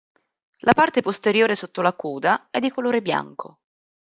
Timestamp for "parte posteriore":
0.73-1.53